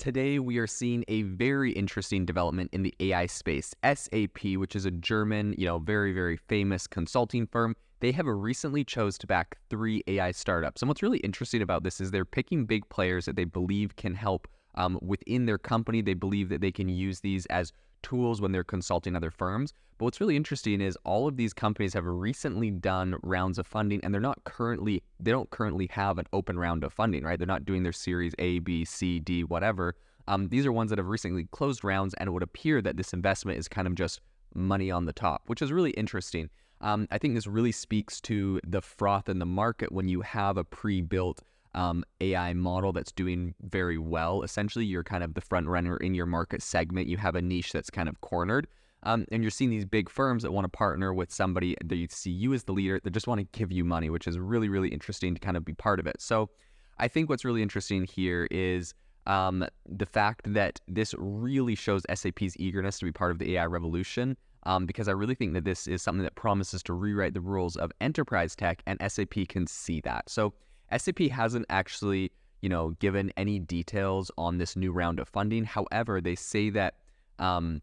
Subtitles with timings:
[0.00, 3.74] Today, we are seeing a very interesting development in the AI space.
[3.84, 8.82] SAP, which is a German, you know, very, very famous consulting firm, they have recently
[8.82, 10.80] chose to back three AI startups.
[10.80, 14.14] And what's really interesting about this is they're picking big players that they believe can
[14.14, 16.02] help um, within their company.
[16.02, 17.72] They believe that they can use these as
[18.02, 19.74] tools when they're consulting other firms.
[19.98, 24.00] But what's really interesting is all of these companies have recently done rounds of funding
[24.02, 27.38] and they're not currently they don't currently have an open round of funding, right?
[27.38, 29.96] They're not doing their series A, B, C, D, whatever.
[30.26, 33.12] Um, these are ones that have recently closed rounds and it would appear that this
[33.12, 34.20] investment is kind of just
[34.54, 36.48] money on the top, which is really interesting.
[36.80, 40.56] Um, I think this really speaks to the froth in the market when you have
[40.56, 41.42] a pre-built
[41.74, 44.42] um, AI model that's doing very well.
[44.42, 47.08] Essentially, you're kind of the front runner in your market segment.
[47.08, 48.66] You have a niche that's kind of cornered.
[49.02, 52.06] Um, and you're seeing these big firms that want to partner with somebody that you
[52.10, 54.68] see you as the leader that just want to give you money, which is really,
[54.68, 56.20] really interesting to kind of be part of it.
[56.20, 56.50] So
[56.98, 58.92] I think what's really interesting here is
[59.26, 63.66] um, the fact that this really shows SAP's eagerness to be part of the AI
[63.66, 64.36] revolution.
[64.64, 67.76] Um, because I really think that this is something that promises to rewrite the rules
[67.76, 70.28] of enterprise tech, and SAP can see that.
[70.28, 70.52] So
[70.96, 75.64] SAP hasn't actually, you know, given any details on this new round of funding.
[75.64, 76.94] However, they say that
[77.38, 77.80] um,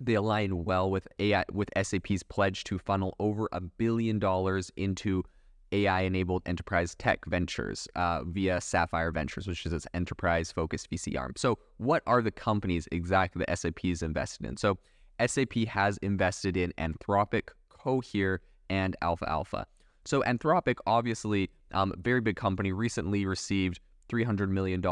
[0.00, 5.24] they align well with AI with SAP's pledge to funnel over a billion dollars into
[5.72, 11.32] AI-enabled enterprise tech ventures uh, via Sapphire Ventures, which is its enterprise-focused VC arm.
[11.36, 14.56] So, what are the companies exactly that SAP is invested in?
[14.56, 14.78] So,
[15.24, 19.66] SAP has invested in Anthropic, Cohere, and Aleph Alpha.
[20.04, 24.82] So, Anthropic, obviously, um, very big company, recently received $300 million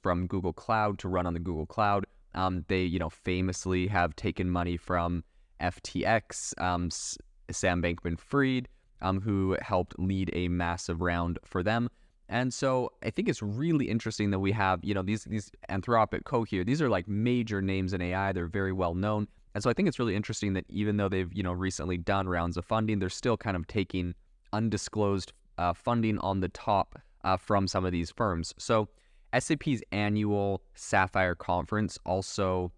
[0.00, 2.06] from Google Cloud to run on the Google Cloud.
[2.34, 5.24] Um, they, you know, famously have taken money from
[5.60, 8.68] FTX, um, Sam Bankman-Fried,
[9.00, 11.88] um, who helped lead a massive round for them.
[12.28, 16.24] And so I think it's really interesting that we have, you know, these these Anthropic,
[16.24, 18.32] Cohere, these are like major names in AI.
[18.32, 19.26] They're very well known.
[19.54, 22.28] And so I think it's really interesting that even though they've, you know, recently done
[22.28, 24.14] rounds of funding, they're still kind of taking
[24.52, 28.54] undisclosed uh, funding on the top uh, from some of these firms.
[28.58, 28.88] So
[29.38, 32.72] SAP's annual Sapphire conference also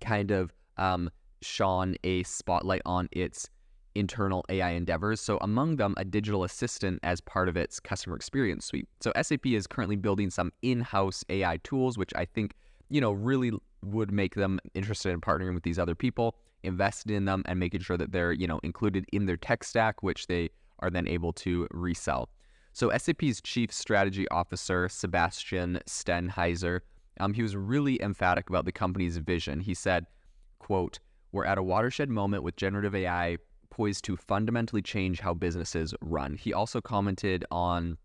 [0.00, 3.48] kind of um, shone a spotlight on its
[3.94, 5.20] internal AI endeavors.
[5.20, 8.88] So among them, a digital assistant as part of its customer experience suite.
[9.00, 12.54] So SAP is currently building some in-house AI tools, which I think
[12.88, 13.52] you know really
[13.84, 17.80] would make them interested in partnering with these other people, invested in them, and making
[17.80, 20.50] sure that they're you know included in their tech stack, which they
[20.82, 22.28] are then able to resell.
[22.72, 26.80] So SAP's chief strategy officer, Sebastian Steinhaeuser,
[27.20, 29.60] um, he was really emphatic about the company's vision.
[29.60, 30.06] He said,
[30.58, 30.98] quote,
[31.32, 33.36] we're at a watershed moment with generative AI
[33.70, 36.34] poised to fundamentally change how businesses run.
[36.34, 37.96] He also commented on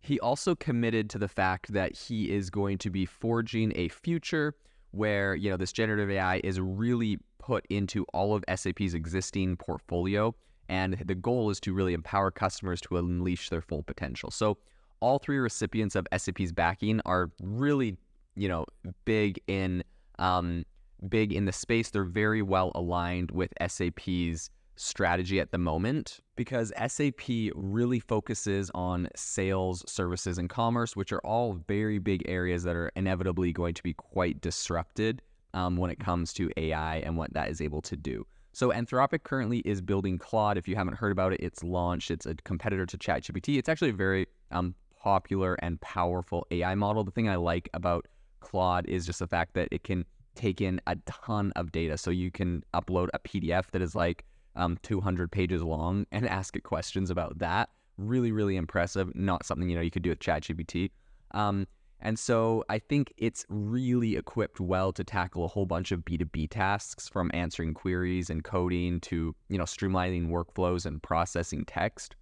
[0.00, 4.54] he also committed to the fact that he is going to be forging a future
[4.92, 10.34] where, you know, this generative AI is really put into all of SAP's existing portfolio
[10.68, 14.30] and the goal is to really empower customers to unleash their full potential.
[14.30, 14.58] So
[15.00, 17.96] all three recipients of SAP's backing are really,
[18.34, 18.66] you know,
[19.04, 19.82] big in
[20.18, 20.64] um,
[21.08, 21.90] big in the space.
[21.90, 29.08] They're very well aligned with SAP's strategy at the moment because SAP really focuses on
[29.16, 33.82] sales, services, and commerce, which are all very big areas that are inevitably going to
[33.82, 35.20] be quite disrupted
[35.54, 38.24] um, when it comes to AI and what that is able to do.
[38.58, 40.58] So Anthropic currently is building Claude.
[40.58, 42.10] If you haven't heard about it, it's launched.
[42.10, 43.56] It's a competitor to ChatGPT.
[43.56, 47.04] It's actually a very um, popular and powerful AI model.
[47.04, 48.08] The thing I like about
[48.40, 50.04] Claude is just the fact that it can
[50.34, 51.96] take in a ton of data.
[51.96, 54.24] So you can upload a PDF that is like
[54.56, 57.68] um, 200 pages long and ask it questions about that.
[57.96, 59.14] Really, really impressive.
[59.14, 60.90] Not something you know you could do with ChatGPT.
[61.30, 61.68] Um,
[62.00, 66.50] and so I think it's really equipped well to tackle a whole bunch of B2B
[66.50, 72.14] tasks from answering queries and coding to, you know, streamlining workflows and processing text.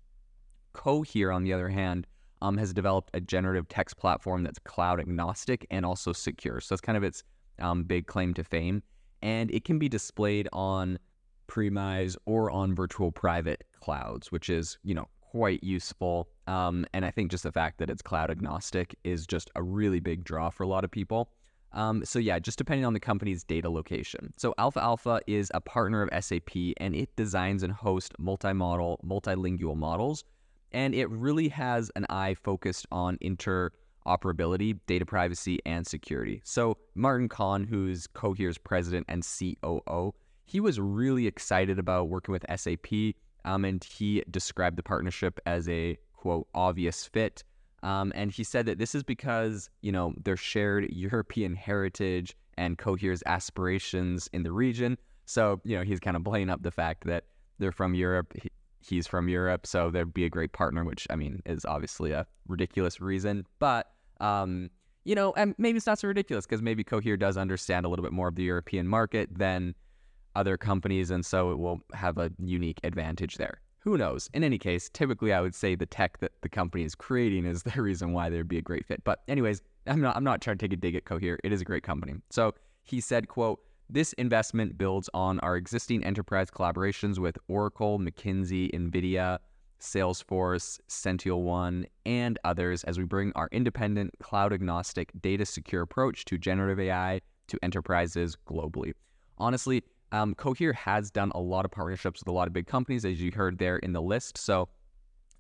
[0.73, 2.07] Cohere, on the other hand,
[2.41, 6.61] um, has developed a generative text platform that's cloud agnostic and also secure.
[6.61, 7.23] So that's kind of its
[7.59, 8.83] um, big claim to fame.
[9.23, 10.99] And it can be displayed on
[11.47, 16.29] premise or on virtual private clouds, which is, you know, quite useful.
[16.47, 20.01] Um, and I think just the fact that it's cloud agnostic is just a really
[20.01, 21.29] big draw for a lot of people.
[21.73, 24.33] Um, so yeah, just depending on the company's data location.
[24.39, 29.77] So Aleph Alpha is a partner of SAP and it designs and hosts multi-model, multilingual
[29.77, 30.25] models.
[30.73, 36.41] And it really has an eye focused on interoperability, data privacy, and security.
[36.45, 40.15] So Martin Kon, who's Cohere's president and COO,
[40.47, 43.15] he was really excited about working with SAP
[43.47, 47.43] um, and he described the partnership as a quote obvious fit.
[47.83, 52.77] Um, and he said that this is because, you know, their shared European heritage and
[52.77, 54.99] Cohere's aspirations in the region.
[55.27, 57.25] So, you know, he's kind of playing up the fact that
[57.59, 58.33] they're from Europe.
[58.35, 58.51] He,
[58.81, 59.67] he's from Europe.
[59.67, 63.47] So there'd be a great partner, which, I mean, is obviously a ridiculous reason.
[63.61, 63.91] But,
[64.21, 64.71] um,
[65.05, 68.03] you know, and maybe it's not so ridiculous because maybe Cohere does understand a little
[68.03, 69.75] bit more of the European market than
[70.37, 71.11] other companies.
[71.11, 73.61] And so it will have a unique advantage there.
[73.81, 74.29] Who knows?
[74.35, 77.63] In any case, typically I would say the tech that the company is creating is
[77.75, 79.03] the reason why there'd be a great fit.
[79.05, 81.39] But anyways, I'm not I'm not trying to take a dig at Cohere.
[81.45, 82.15] It is a great company.
[82.31, 88.73] So he said, quote, this investment builds on our existing enterprise collaborations with Oracle, McKinsey,
[88.75, 89.39] NVIDIA,
[89.81, 96.39] Salesforce, SentinelOne, and others as we bring our independent, cloud agnostic, data secure approach to
[96.39, 98.93] generative AI to enterprises globally.
[99.39, 103.05] Honestly, um, Cohere has done a lot of partnerships with a lot of big companies,
[103.05, 104.39] as you heard there in the list.
[104.39, 104.69] So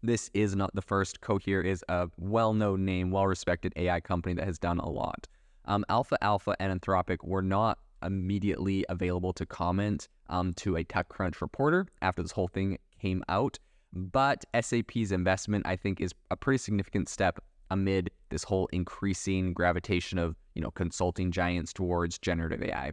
[0.03, 1.21] this is not the first.
[1.21, 5.27] Cohere is a well-known name, well-respected AI company that has done a lot.
[5.67, 11.41] Um, Aleph Alpha and Anthropic were not immediately available to comment um, to a TechCrunch
[11.41, 13.59] reporter after this whole thing came out.
[13.93, 17.39] But SAP's investment, I think, is a pretty significant step
[17.71, 22.93] amid this whole increasing gravitation of you know consulting giants towards generative AI.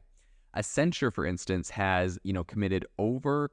[0.56, 3.50] Accenture, for instance, has you know committed over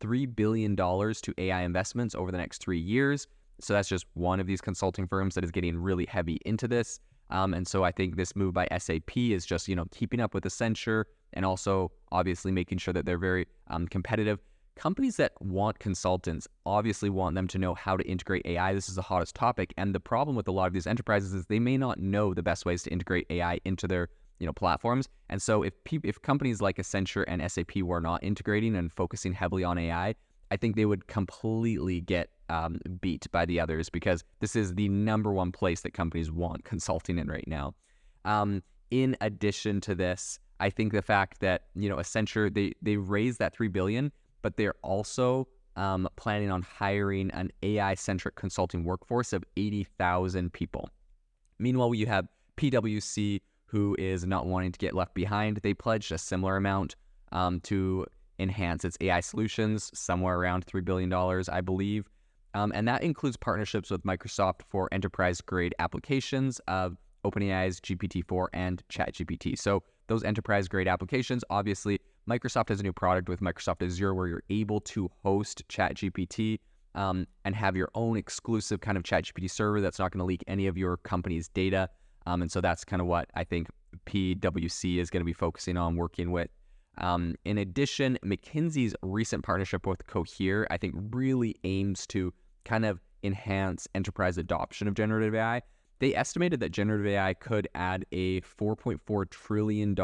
[0.00, 3.26] three billion dollars to AI investments over the next three years.
[3.60, 6.98] So that's just one of these consulting firms that is getting really heavy into this.
[7.28, 10.34] Um, and so I think this move by SAP is just you know keeping up
[10.34, 14.40] with Accenture and also obviously making sure that they're very um, competitive.
[14.76, 18.72] Companies that want consultants obviously want them to know how to integrate AI.
[18.72, 21.46] This is the hottest topic, and the problem with a lot of these enterprises is
[21.46, 24.08] they may not know the best ways to integrate AI into their
[24.40, 25.08] you know platforms.
[25.28, 29.32] And so if pe- if companies like Accenture and SAP were not integrating and focusing
[29.32, 30.14] heavily on AI,
[30.50, 34.88] I think they would completely get um, beat by the others because this is the
[34.88, 37.74] number one place that companies want consulting in right now.
[38.24, 42.96] Um, in addition to this, I think the fact that you know Accenture they they
[42.96, 44.10] raised that three billion,
[44.42, 45.46] but they're also
[45.76, 50.88] um, planning on hiring an AI centric consulting workforce of eighty thousand people.
[51.58, 52.26] Meanwhile, you have
[52.56, 53.40] PwC
[53.70, 55.58] who is not wanting to get left behind.
[55.58, 56.96] They pledged a similar amount
[57.30, 58.04] um, to
[58.40, 62.08] enhance its AI solutions, somewhere around $3 billion, I believe.
[62.54, 68.50] Um, and that includes partnerships with Microsoft for enterprise grade applications of OpenAI's GPT 4
[68.52, 69.56] and ChatGPT.
[69.56, 74.26] So, those enterprise grade applications, obviously, Microsoft has a new product with Microsoft Azure where
[74.26, 76.58] you're able to host ChatGPT
[76.96, 80.42] um, and have your own exclusive kind of ChatGPT server that's not going to leak
[80.48, 81.88] any of your company's data.
[82.30, 83.68] Um, and so that's kind of what I think
[84.06, 86.48] PwC is going to be focusing on working with.
[86.98, 92.32] Um, in addition, McKinsey's recent partnership with Cohere, I think, really aims to
[92.64, 95.62] kind of enhance enterprise adoption of generative AI.
[95.98, 99.96] They estimated that generative AI could add a $4.4 trillion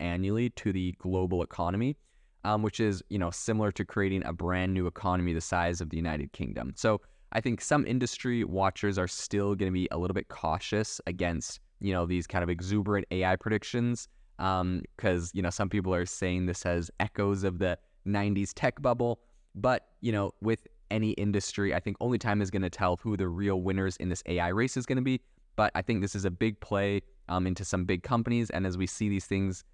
[0.00, 1.96] annually to the global economy,
[2.44, 5.90] um, which is, you know, similar to creating a brand new economy the size of
[5.90, 6.72] the United Kingdom.
[6.76, 7.00] So
[7.32, 11.60] I think some industry watchers are still going to be a little bit cautious against,
[11.80, 14.08] you know, these kind of exuberant AI predictions.
[14.36, 18.80] Because, um, you know, some people are saying this has echoes of the 90s tech
[18.80, 19.20] bubble.
[19.54, 23.16] But, you know, with any industry, I think only time is going to tell who
[23.16, 25.20] the real winners in this AI race is going to be.
[25.56, 28.50] But I think this is a big play um, into some big companies.
[28.50, 29.64] And as we see these things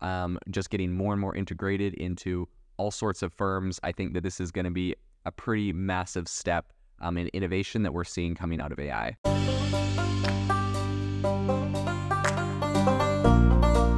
[0.00, 4.22] um, just getting more and more integrated into all sorts of firms, I think that
[4.22, 8.34] this is going to be a pretty massive step um, and innovation that we're seeing
[8.34, 9.16] coming out of AI.